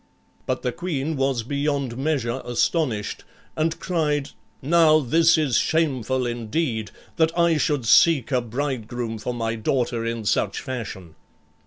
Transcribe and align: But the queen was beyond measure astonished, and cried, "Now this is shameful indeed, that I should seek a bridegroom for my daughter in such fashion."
But 0.47 0.63
the 0.63 0.71
queen 0.71 1.15
was 1.15 1.43
beyond 1.43 1.95
measure 1.95 2.41
astonished, 2.43 3.23
and 3.55 3.79
cried, 3.79 4.31
"Now 4.59 4.97
this 4.99 5.37
is 5.37 5.57
shameful 5.59 6.25
indeed, 6.25 6.89
that 7.17 7.31
I 7.37 7.57
should 7.57 7.85
seek 7.85 8.31
a 8.31 8.41
bridegroom 8.41 9.19
for 9.19 9.35
my 9.35 9.53
daughter 9.53 10.03
in 10.03 10.25
such 10.25 10.59
fashion." 10.59 11.13